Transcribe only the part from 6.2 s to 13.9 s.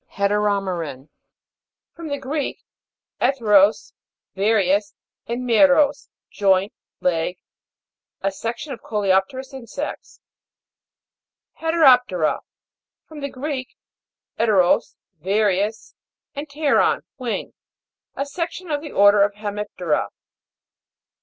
joint, leg. A section of coleop'terous insects. HETEROP'TERA. From the Greek,